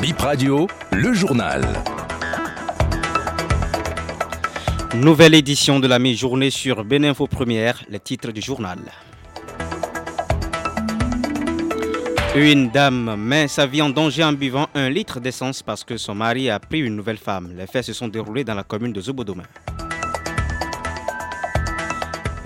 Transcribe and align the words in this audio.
Bip 0.00 0.18
Radio, 0.18 0.66
le 0.92 1.12
journal. 1.12 1.62
Nouvelle 4.94 5.34
édition 5.34 5.78
de 5.78 5.86
la 5.86 5.98
mi-journée 5.98 6.48
sur 6.48 6.84
Béninfo 6.84 7.26
Première, 7.26 7.82
les 7.90 8.00
titres 8.00 8.32
du 8.32 8.40
journal. 8.40 8.78
Une 12.34 12.70
dame 12.70 13.14
met 13.16 13.46
sa 13.46 13.66
vie 13.66 13.82
en 13.82 13.90
danger 13.90 14.24
en 14.24 14.32
buvant 14.32 14.68
un 14.74 14.88
litre 14.88 15.20
d'essence 15.20 15.62
parce 15.62 15.84
que 15.84 15.98
son 15.98 16.14
mari 16.14 16.48
a 16.48 16.58
pris 16.58 16.80
une 16.80 16.96
nouvelle 16.96 17.18
femme. 17.18 17.52
Les 17.54 17.66
faits 17.66 17.84
se 17.84 17.92
sont 17.92 18.08
déroulés 18.08 18.44
dans 18.44 18.54
la 18.54 18.62
commune 18.64 18.94
de 18.94 19.00
Zobodoma. 19.02 19.42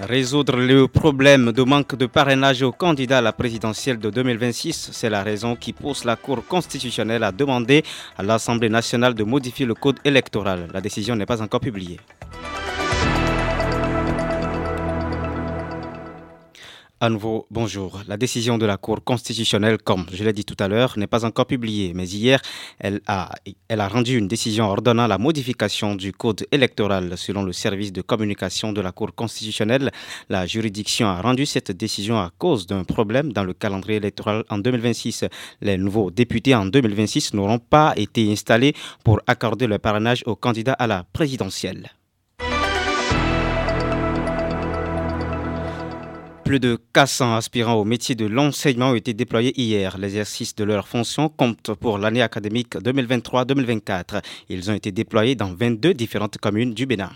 Résoudre 0.08 0.56
le 0.58 0.86
problème 0.86 1.50
de 1.50 1.62
manque 1.62 1.96
de 1.96 2.04
parrainage 2.04 2.62
aux 2.62 2.72
candidats 2.72 3.18
à 3.18 3.20
la 3.22 3.32
présidentielle 3.32 3.98
de 3.98 4.10
2026, 4.10 4.90
c'est 4.92 5.08
la 5.08 5.22
raison 5.22 5.56
qui 5.56 5.72
pousse 5.72 6.04
la 6.04 6.16
Cour 6.16 6.46
constitutionnelle 6.46 7.24
à 7.24 7.32
demander 7.32 7.82
à 8.18 8.22
l'Assemblée 8.22 8.68
nationale 8.68 9.14
de 9.14 9.24
modifier 9.24 9.64
le 9.64 9.72
code 9.72 9.98
électoral. 10.04 10.68
La 10.74 10.82
décision 10.82 11.16
n'est 11.16 11.24
pas 11.24 11.40
encore 11.40 11.60
publiée. 11.60 11.98
À 17.04 17.10
nouveau, 17.10 17.46
bonjour. 17.50 18.00
La 18.08 18.16
décision 18.16 18.56
de 18.56 18.64
la 18.64 18.78
Cour 18.78 19.04
constitutionnelle, 19.04 19.76
comme 19.76 20.06
je 20.10 20.24
l'ai 20.24 20.32
dit 20.32 20.46
tout 20.46 20.56
à 20.58 20.68
l'heure, 20.68 20.94
n'est 20.96 21.06
pas 21.06 21.26
encore 21.26 21.44
publiée, 21.44 21.92
mais 21.94 22.08
hier, 22.08 22.40
elle 22.78 23.02
a, 23.06 23.28
rendu 23.88 24.16
une 24.16 24.26
décision 24.26 24.64
ordonnant 24.70 25.06
la 25.06 25.18
modification 25.18 25.96
du 25.96 26.14
code 26.14 26.46
électoral. 26.50 27.18
Selon 27.18 27.42
le 27.42 27.52
service 27.52 27.92
de 27.92 28.00
communication 28.00 28.72
de 28.72 28.80
la 28.80 28.90
Cour 28.90 29.14
constitutionnelle, 29.14 29.90
la 30.30 30.46
juridiction 30.46 31.06
a 31.06 31.20
rendu 31.20 31.44
cette 31.44 31.72
décision 31.72 32.16
à 32.18 32.30
cause 32.38 32.66
d'un 32.66 32.84
problème 32.84 33.34
dans 33.34 33.44
le 33.44 33.52
calendrier 33.52 33.98
électoral 33.98 34.42
en 34.48 34.56
2026. 34.56 35.26
Les 35.60 35.76
nouveaux 35.76 36.10
députés 36.10 36.54
en 36.54 36.64
2026 36.64 37.34
n'auront 37.34 37.58
pas 37.58 37.92
été 37.96 38.32
installés 38.32 38.72
pour 39.04 39.20
accorder 39.26 39.66
le 39.66 39.76
parrainage 39.76 40.22
aux 40.24 40.36
candidats 40.36 40.72
à 40.72 40.86
la 40.86 41.04
présidentielle. 41.12 41.90
Plus 46.44 46.60
de 46.60 46.78
400 46.92 47.36
aspirants 47.36 47.74
au 47.74 47.84
métier 47.84 48.14
de 48.14 48.26
l'enseignement 48.26 48.90
ont 48.90 48.94
été 48.94 49.14
déployés 49.14 49.58
hier. 49.58 49.96
L'exercice 49.96 50.54
de 50.54 50.64
leurs 50.64 50.86
fonctions 50.86 51.30
compte 51.30 51.72
pour 51.74 51.96
l'année 51.96 52.20
académique 52.20 52.76
2023-2024. 52.76 54.22
Ils 54.50 54.70
ont 54.70 54.74
été 54.74 54.92
déployés 54.92 55.36
dans 55.36 55.54
22 55.54 55.94
différentes 55.94 56.36
communes 56.36 56.74
du 56.74 56.84
Bénin. 56.84 57.10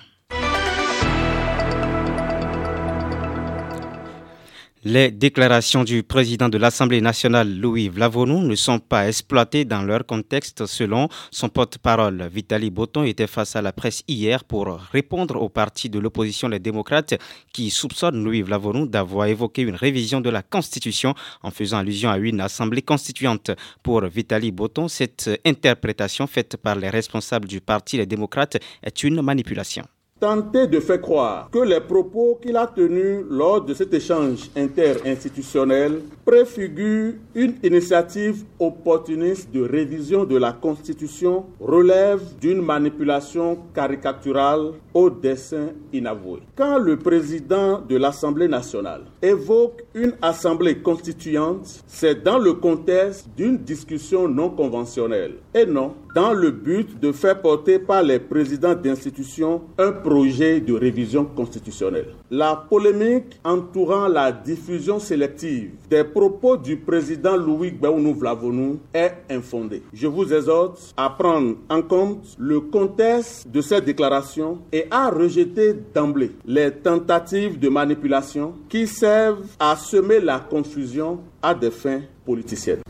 Les 4.91 5.11
déclarations 5.11 5.85
du 5.85 6.03
président 6.03 6.49
de 6.49 6.57
l'Assemblée 6.57 7.03
nationale, 7.03 7.55
Louis 7.55 7.91
Vlavonou, 7.91 8.41
ne 8.41 8.55
sont 8.55 8.79
pas 8.79 9.07
exploitées 9.07 9.67
dans 9.67 9.83
leur 9.83 10.07
contexte 10.07 10.65
selon 10.65 11.11
son 11.31 11.51
porte-parole. 11.51 12.27
Vitali 12.33 12.71
Boton 12.71 13.03
était 13.03 13.27
face 13.27 13.55
à 13.55 13.61
la 13.61 13.75
presse 13.75 14.03
hier 14.09 14.45
pour 14.45 14.79
répondre 14.91 15.37
aux 15.43 15.51
partis 15.51 15.91
de 15.91 15.99
l'opposition, 15.99 16.49
les 16.49 16.59
démocrates, 16.59 17.13
qui 17.53 17.69
soupçonnent 17.69 18.25
Louis 18.25 18.41
Vlavonou 18.41 18.87
d'avoir 18.87 19.27
évoqué 19.27 19.61
une 19.61 19.75
révision 19.75 20.23
de 20.23 20.31
la 20.31 20.41
Constitution 20.41 21.15
en 21.43 21.51
faisant 21.51 21.77
allusion 21.77 22.09
à 22.09 22.17
une 22.17 22.41
assemblée 22.41 22.81
constituante. 22.81 23.51
Pour 23.83 24.07
Vitali 24.07 24.53
Boton, 24.53 24.89
cette 24.89 25.29
interprétation 25.45 26.27
faite 26.27 26.57
par 26.57 26.77
les 26.77 26.89
responsables 26.89 27.47
du 27.47 27.61
parti, 27.61 27.99
les 27.99 28.07
démocrates, 28.07 28.57
est 28.83 29.05
une 29.05 29.21
manipulation 29.21 29.85
tenter 30.21 30.67
de 30.67 30.81
faire 30.81 31.01
croire 31.01 31.49
que 31.51 31.59
les 31.59 31.81
propos 31.81 32.39
qu'il 32.43 32.57
a 32.57 32.67
tenus 32.67 33.25
lors 33.31 33.61
de 33.65 33.75
cet 33.75 33.95
échange 33.95 34.51
interinstitutionnel 34.57 36.01
préfigurent 36.25 37.15
une 37.35 37.55
initiative 37.63 38.45
opportuniste 38.59 39.51
de 39.53 39.63
révision 39.63 40.25
de 40.25 40.37
la 40.37 40.53
Constitution 40.53 41.47
relève 41.61 42.21
d'une 42.41 42.61
manipulation 42.61 43.59
caricaturale 43.75 44.73
au 44.93 45.09
dessin 45.09 45.69
inavoué. 45.93 46.41
Quand 46.57 46.79
le 46.79 46.97
président 46.97 47.81
de 47.81 47.97
l'Assemblée 47.97 48.49
nationale 48.49 49.03
évoque 49.23 49.85
une 49.95 50.15
assemblée 50.21 50.79
constituante, 50.79 51.83
c'est 51.87 52.23
dans 52.23 52.39
le 52.39 52.55
contexte 52.55 53.29
d'une 53.37 53.59
discussion 53.59 54.29
non 54.29 54.51
conventionnelle 54.51 55.37
et 55.55 55.65
non 55.67 55.95
dans 56.15 56.33
le 56.33 56.51
but 56.51 56.99
de 57.01 57.13
faire 57.13 57.41
porter 57.41 57.79
par 57.79 58.03
les 58.03 58.19
présidents 58.19 58.75
d'institutions 58.75 59.63
un 59.79 59.93
projet 60.09 60.61
de 60.61 60.73
révision 60.73 61.27
constitutionnelle. 61.27 62.15
La 62.31 62.57
polémique 62.57 63.39
entourant 63.45 64.09
la 64.09 64.33
diffusion 64.33 64.99
sélective 64.99 65.73
des 65.91 66.03
propos 66.03 66.57
du 66.57 66.79
président 66.79 67.37
Louis 67.37 67.73
Gbaunou 67.73 68.15
Vlavonou 68.15 68.79
est 68.95 69.13
infondée. 69.29 69.83
Je 69.93 70.07
vous 70.07 70.33
exhorte 70.33 70.95
à 70.97 71.11
prendre 71.11 71.57
en 71.69 71.83
compte 71.83 72.25
le 72.39 72.61
contexte 72.61 73.47
de 73.51 73.61
cette 73.61 73.85
déclaration 73.85 74.61
et 74.73 74.87
à 74.91 75.11
rejeter 75.11 75.75
d'emblée 75.95 76.31
les 76.47 76.71
tentatives 76.71 77.59
de 77.59 77.69
manipulation 77.69 78.55
qui 78.71 78.87
servent 78.87 79.45
à 79.59 79.77
semer 79.77 80.21
la 80.21 80.39
confusion 80.39 81.19
à 81.43 81.55
des 81.55 81.71
fins 81.71 82.01
politiciennes. 82.25 82.81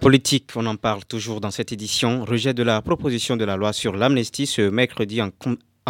Politique, 0.00 0.52
on 0.56 0.64
en 0.64 0.76
parle 0.76 1.04
toujours 1.04 1.42
dans 1.42 1.50
cette 1.50 1.72
édition. 1.72 2.24
Rejet 2.24 2.54
de 2.54 2.62
la 2.62 2.80
proposition 2.80 3.36
de 3.36 3.44
la 3.44 3.56
loi 3.56 3.74
sur 3.74 3.94
l'amnistie 3.94 4.46
ce 4.46 4.62
mercredi 4.62 5.20
en, 5.20 5.30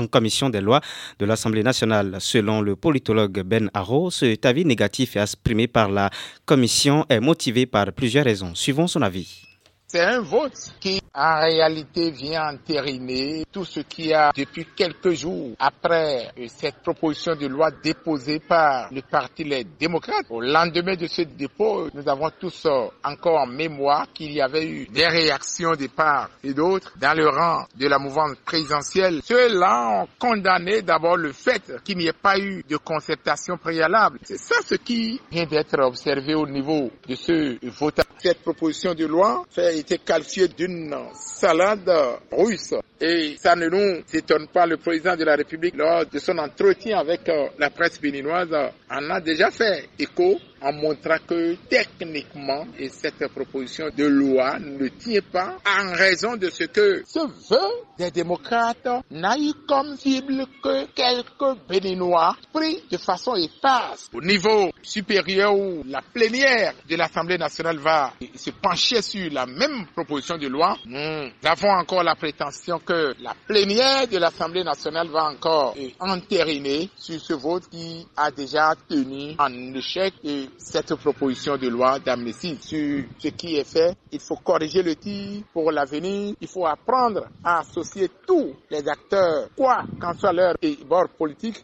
commission 0.09 0.50
des 0.50 0.60
lois 0.60 0.81
de 1.21 1.26
l'Assemblée 1.26 1.62
nationale. 1.62 2.16
Selon 2.19 2.60
le 2.60 2.75
politologue 2.75 3.43
Ben 3.43 3.71
Haro, 3.72 4.10
cet 4.10 4.47
avis 4.47 4.65
négatif 4.65 5.15
exprimé 5.15 5.69
par 5.69 5.91
la 5.91 6.10
commission 6.44 7.06
est 7.09 7.21
motivé 7.21 7.66
par 7.66 7.93
plusieurs 7.93 8.25
raisons. 8.25 8.54
Suivons 8.56 8.88
son 8.88 9.03
avis. 9.03 9.43
C'est 9.87 10.00
un 10.00 10.21
vote 10.21 10.75
qui, 10.81 11.00
en 11.15 11.41
réalité, 11.41 12.10
vient 12.10 12.53
entériner 12.54 13.44
tout 13.50 13.65
ce 13.65 13.81
qui 13.81 14.12
a, 14.15 14.31
depuis 14.37 14.66
quelques 14.76 15.10
jours 15.10 15.50
après 15.59 16.31
cette 16.48 16.76
proposition 16.82 17.34
de 17.34 17.47
loi 17.47 17.71
déposée 17.82 18.38
par 18.38 18.88
le 18.93 19.03
Parti 19.03 19.44
Les 19.44 19.65
Démocrates. 19.65 20.26
Au 20.31 20.41
lendemain 20.41 20.94
de 20.94 21.06
ce 21.06 21.22
dépôt, 21.22 21.88
nous 21.93 22.09
avons 22.09 22.31
tous 22.38 22.66
encore 23.03 23.41
en 23.41 23.47
mémoire 23.47 24.06
qu'il 24.12 24.32
y 24.32 24.41
avait 24.41 24.66
eu 24.66 24.87
des 24.87 25.06
réactions 25.06 25.72
de 25.75 25.88
part 25.88 26.31
et 26.44 26.54
d'autres 26.54 26.93
dans 27.00 27.16
le 27.16 27.28
rang 27.28 27.65
de 27.77 27.88
la 27.88 27.98
mouvance 27.98 28.37
présidentielle. 28.44 29.21
Ceux-là 29.25 30.03
ont 30.03 30.09
condamné 30.19 30.82
d'abord 30.82 31.16
le 31.16 31.32
fait 31.32 31.72
qu'il 31.84 31.98
n'y 31.98 32.06
ait 32.06 32.12
pas 32.12 32.38
eu 32.38 32.62
de 32.69 32.77
concertation 32.77 33.56
préalable. 33.56 34.19
C'est 34.22 34.38
ça 34.38 34.56
ce 34.65 34.77
qui 34.77 35.21
vient 35.31 35.47
d'être 35.47 35.78
observé 35.81 36.34
au 36.34 36.47
niveau 36.47 36.91
de 37.09 37.15
ce 37.16 37.59
vote. 37.69 38.00
Cette 38.19 38.42
proposition 38.42 38.94
de 38.94 39.06
loi 39.06 39.44
fait 39.50 39.78
été 39.78 39.98
qualifié 39.98 40.47
d'une 40.48 40.94
salade 41.15 41.91
russe. 42.33 42.75
Et 43.00 43.37
ça 43.38 43.56
ne 43.56 43.69
nous 43.69 44.03
étonne 44.12 44.47
pas. 44.49 44.66
Le 44.66 44.77
président 44.77 45.16
de 45.16 45.25
la 45.25 45.37
République, 45.37 45.75
lors 45.77 46.05
de 46.06 46.19
son 46.19 46.37
entretien 46.38 46.99
avec 46.99 47.28
euh, 47.28 47.49
la 47.59 47.71
presse 47.71 48.00
béninoise, 48.00 48.50
en 48.91 49.10
a 49.10 49.21
déjà 49.21 49.50
fait 49.50 49.89
écho 49.99 50.37
en 50.62 50.72
montrant 50.72 51.19
que 51.26 51.54
techniquement, 51.69 52.66
et 52.78 52.88
cette 52.88 53.26
proposition 53.28 53.87
de 53.97 54.04
loi 54.04 54.59
ne 54.59 54.88
tient 54.88 55.21
pas 55.32 55.56
en 55.66 55.93
raison 55.93 56.37
de 56.37 56.50
ce 56.50 56.65
que 56.65 57.03
ce 57.06 57.21
vœu 57.50 57.66
des 57.98 58.10
démocrates 58.10 58.88
n'a 59.10 59.37
eu 59.38 59.53
comme 59.69 59.97
cible 59.97 60.47
que 60.62 60.87
quelques 60.94 61.59
béninois 61.69 62.34
pris 62.53 62.82
de 62.91 62.97
façon 62.97 63.34
éparse 63.37 64.09
au 64.15 64.21
niveau 64.22 64.71
supérieur 64.82 65.54
où 65.54 65.82
la 65.87 66.00
plénière 66.03 66.72
de 66.88 66.97
l'Assemblée 66.97 67.37
nationale 67.38 67.78
va 67.78 68.12
se 68.34 68.50
pencher 68.50 69.03
sur 69.03 69.31
la 69.32 69.47
même 69.47 69.87
proposition 69.94 70.38
de 70.38 70.48
loi. 70.48 70.77
Nous 70.87 71.31
avons 71.44 71.71
encore 71.71 72.03
la 72.03 72.15
prétention 72.15 72.78
que 72.78 73.15
la 73.21 73.34
plénière 73.47 74.06
de 74.09 74.19
l'Assemblée 74.19 74.65
nationale 74.65 75.09
va 75.09 75.25
encore 75.25 75.75
entériner 75.98 76.88
sur 76.97 77.21
ce 77.21 77.34
vote 77.34 77.69
qui 77.71 78.06
a 78.16 78.31
déjà 78.31 78.75
tenu 78.88 79.34
en 79.38 79.75
échec 79.75 80.15
cette 80.59 80.94
proposition 80.97 81.57
de 81.57 81.69
loi 81.69 81.98
d'amnistie 81.98 82.59
sur 82.60 83.04
ce 83.19 83.28
qui 83.28 83.57
est 83.57 83.65
fait. 83.65 83.95
Il 84.13 84.21
faut 84.21 84.36
corriger 84.36 84.83
le 84.83 84.95
tir 84.97 85.42
pour 85.53 85.71
l'avenir. 85.72 86.34
Il 86.41 86.48
faut 86.48 86.66
apprendre 86.66 87.27
à 87.45 87.60
associer 87.60 88.09
tous 88.27 88.54
les 88.71 88.86
acteurs, 88.89 89.48
quoi 89.57 89.84
qu'en 90.01 90.15
soit 90.15 90.33
leur 90.33 90.54
bord 90.86 91.09
politique, 91.19 91.63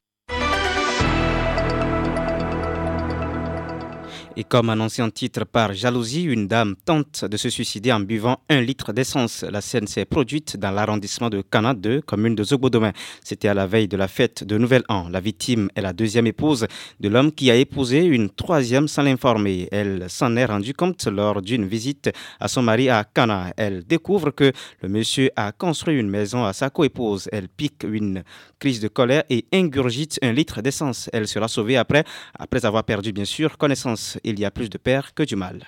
Et 4.38 4.44
comme 4.44 4.68
annoncé 4.68 5.00
en 5.00 5.08
titre 5.08 5.46
par 5.46 5.72
jalousie, 5.72 6.24
une 6.24 6.46
dame 6.46 6.76
tente 6.84 7.24
de 7.24 7.38
se 7.38 7.48
suicider 7.48 7.90
en 7.90 8.00
buvant 8.00 8.38
un 8.50 8.60
litre 8.60 8.92
d'essence. 8.92 9.46
La 9.50 9.62
scène 9.62 9.86
s'est 9.86 10.04
produite 10.04 10.58
dans 10.58 10.72
l'arrondissement 10.72 11.30
de 11.30 11.40
Cana 11.40 11.72
2, 11.72 12.02
commune 12.02 12.34
de 12.34 12.44
Zobodomain. 12.44 12.92
C'était 13.24 13.48
à 13.48 13.54
la 13.54 13.66
veille 13.66 13.88
de 13.88 13.96
la 13.96 14.08
fête 14.08 14.44
de 14.44 14.58
Nouvel 14.58 14.82
An. 14.90 15.08
La 15.08 15.20
victime 15.20 15.70
est 15.74 15.80
la 15.80 15.94
deuxième 15.94 16.26
épouse 16.26 16.66
de 17.00 17.08
l'homme 17.08 17.32
qui 17.32 17.50
a 17.50 17.56
épousé 17.56 18.04
une 18.04 18.28
troisième 18.28 18.88
sans 18.88 19.04
l'informer. 19.04 19.68
Elle 19.72 20.04
s'en 20.10 20.36
est 20.36 20.44
rendue 20.44 20.74
compte 20.74 21.06
lors 21.06 21.40
d'une 21.40 21.64
visite 21.64 22.10
à 22.38 22.48
son 22.48 22.60
mari 22.60 22.90
à 22.90 23.04
Cana. 23.04 23.54
Elle 23.56 23.84
découvre 23.84 24.32
que 24.32 24.52
le 24.82 24.88
monsieur 24.90 25.30
a 25.36 25.52
construit 25.52 25.98
une 25.98 26.10
maison 26.10 26.44
à 26.44 26.52
sa 26.52 26.68
coépouse. 26.68 27.26
Elle 27.32 27.48
pique 27.48 27.84
une 27.84 28.22
crise 28.58 28.80
de 28.80 28.88
colère 28.88 29.24
et 29.30 29.46
ingurgite 29.54 30.18
un 30.20 30.32
litre 30.32 30.60
d'essence. 30.60 31.08
Elle 31.14 31.26
sera 31.26 31.48
sauvée 31.48 31.78
après, 31.78 32.04
après 32.38 32.66
avoir 32.66 32.84
perdu 32.84 33.12
bien 33.12 33.24
sûr 33.24 33.56
connaissance 33.56 34.18
il 34.26 34.38
y 34.38 34.44
a 34.44 34.50
plus 34.50 34.68
de 34.68 34.76
père 34.76 35.14
que 35.14 35.22
du 35.22 35.36
mal. 35.36 35.64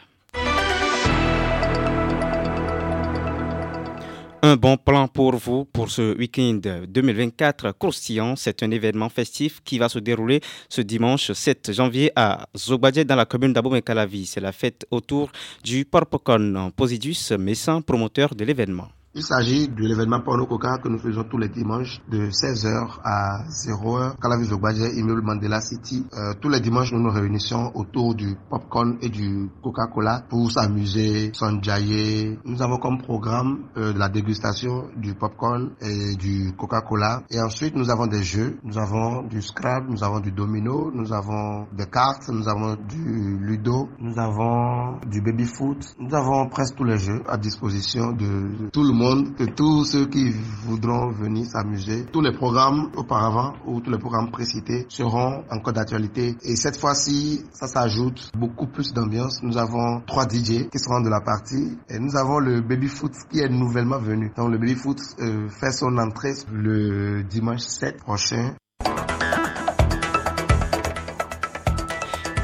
Un 4.42 4.54
bon 4.54 4.76
plan 4.76 5.08
pour 5.08 5.34
vous 5.34 5.64
pour 5.64 5.90
ce 5.90 6.16
week-end 6.16 6.60
2024 6.86 7.72
croustillant. 7.72 8.36
C'est 8.36 8.62
un 8.62 8.70
événement 8.70 9.08
festif 9.08 9.60
qui 9.64 9.78
va 9.78 9.88
se 9.88 9.98
dérouler 9.98 10.40
ce 10.68 10.80
dimanche 10.80 11.32
7 11.32 11.72
janvier 11.72 12.12
à 12.14 12.46
Zobadje 12.56 13.04
dans 13.04 13.16
la 13.16 13.24
commune 13.24 13.52
d'Abomey-Calavi. 13.52 14.26
C'est 14.26 14.40
la 14.40 14.52
fête 14.52 14.86
autour 14.92 15.32
du 15.64 15.84
Porpocon. 15.84 16.70
Posidus, 16.76 17.32
médecin 17.36 17.80
promoteur 17.80 18.36
de 18.36 18.44
l'événement. 18.44 18.88
Il 19.18 19.24
s'agit 19.24 19.66
de 19.66 19.84
l'événement 19.84 20.20
Porno 20.20 20.46
Coca 20.46 20.78
que 20.78 20.86
nous 20.88 21.00
faisons 21.00 21.24
tous 21.24 21.38
les 21.38 21.48
dimanches 21.48 22.00
de 22.08 22.28
16h 22.30 23.00
à 23.02 23.42
0h, 23.48 24.14
Calavis 24.22 24.52
Ogbaje, 24.52 24.92
immeuble 24.96 25.22
Mandela 25.22 25.60
City. 25.60 26.06
Euh, 26.14 26.34
tous 26.40 26.48
les 26.48 26.60
dimanches, 26.60 26.92
nous 26.92 27.00
nous 27.00 27.10
réunissons 27.10 27.72
autour 27.74 28.14
du 28.14 28.36
popcorn 28.48 28.96
et 29.02 29.08
du 29.08 29.50
Coca-Cola 29.60 30.22
pour 30.30 30.52
s'amuser, 30.52 31.32
s'enjailler. 31.34 32.38
Nous 32.44 32.62
avons 32.62 32.76
comme 32.76 32.98
programme 33.02 33.64
euh, 33.76 33.92
la 33.96 34.08
dégustation 34.08 34.84
du 34.96 35.14
popcorn 35.16 35.70
et 35.80 36.14
du 36.14 36.52
Coca-Cola. 36.56 37.24
Et 37.28 37.40
ensuite, 37.40 37.74
nous 37.74 37.90
avons 37.90 38.06
des 38.06 38.22
jeux. 38.22 38.58
Nous 38.62 38.78
avons 38.78 39.24
du 39.24 39.42
Scrabble, 39.42 39.90
nous 39.90 40.04
avons 40.04 40.20
du 40.20 40.30
domino, 40.30 40.92
nous 40.94 41.12
avons 41.12 41.66
des 41.76 41.86
cartes, 41.86 42.28
nous 42.28 42.48
avons 42.48 42.76
du 42.88 43.36
Ludo, 43.40 43.88
nous 43.98 44.16
avons 44.16 45.00
du 45.10 45.20
baby 45.22 45.44
foot. 45.44 45.84
Nous 45.98 46.14
avons 46.14 46.48
presque 46.48 46.76
tous 46.76 46.84
les 46.84 46.98
jeux 46.98 47.24
à 47.28 47.36
disposition 47.36 48.12
de 48.12 48.70
tout 48.70 48.84
le 48.84 48.92
que 49.16 49.44
tous 49.44 49.84
ceux 49.84 50.06
qui 50.06 50.30
voudront 50.64 51.10
venir 51.10 51.46
s'amuser, 51.46 52.04
tous 52.12 52.20
les 52.20 52.32
programmes 52.32 52.90
auparavant 52.96 53.54
ou 53.66 53.80
tous 53.80 53.90
les 53.90 53.98
programmes 53.98 54.30
précités 54.30 54.86
seront 54.88 55.44
encore 55.50 55.72
d'actualité. 55.72 56.36
Et 56.42 56.56
cette 56.56 56.76
fois-ci, 56.78 57.42
ça 57.52 57.66
s'ajoute 57.68 58.30
beaucoup 58.36 58.66
plus 58.66 58.92
d'ambiance. 58.92 59.42
Nous 59.42 59.56
avons 59.56 60.00
trois 60.06 60.24
DJ 60.28 60.68
qui 60.70 60.78
seront 60.78 61.00
de 61.00 61.08
la 61.08 61.20
partie 61.20 61.78
et 61.88 61.98
nous 61.98 62.16
avons 62.16 62.38
le 62.38 62.60
baby 62.60 62.88
foot 62.88 63.12
qui 63.30 63.40
est 63.40 63.48
nouvellement 63.48 63.98
venu. 63.98 64.30
Donc 64.36 64.50
le 64.50 64.58
baby 64.58 64.74
foot 64.74 65.00
euh, 65.20 65.48
fait 65.48 65.72
son 65.72 65.96
entrée 65.98 66.34
le 66.52 67.22
dimanche 67.22 67.60
7 67.60 67.98
prochain 67.98 68.54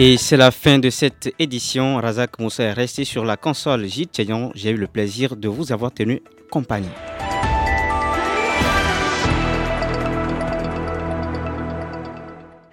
Et 0.01 0.17
c'est 0.17 0.37
la 0.37 0.51
fin 0.51 0.81
de 0.81 0.91
cette 0.91 1.33
édition. 1.39 1.99
Razak 1.99 2.41
Moussa 2.41 2.65
est 2.65 2.73
resté 2.73 3.05
sur 3.05 3.25
la 3.25 3.37
console. 3.37 3.87
J'ai 3.87 4.71
eu 4.71 4.77
le 4.77 4.87
plaisir 4.89 5.37
de 5.37 5.47
vous 5.47 5.71
avoir 5.71 5.93
tenu 5.93 6.21
compagnie. 6.51 6.89